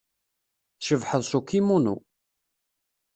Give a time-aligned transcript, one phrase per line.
[0.77, 1.95] Tcebḥeḍ s ukimunu.